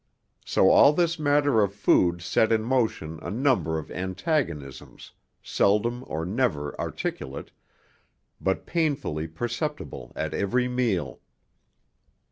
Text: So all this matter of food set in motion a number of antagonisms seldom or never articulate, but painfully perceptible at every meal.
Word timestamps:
So 0.43 0.71
all 0.71 0.93
this 0.93 1.19
matter 1.19 1.61
of 1.61 1.75
food 1.75 2.23
set 2.23 2.51
in 2.51 2.63
motion 2.63 3.19
a 3.21 3.29
number 3.29 3.77
of 3.77 3.91
antagonisms 3.91 5.11
seldom 5.43 6.03
or 6.07 6.25
never 6.25 6.75
articulate, 6.79 7.51
but 8.41 8.65
painfully 8.65 9.27
perceptible 9.27 10.11
at 10.15 10.33
every 10.33 10.67
meal. 10.67 11.19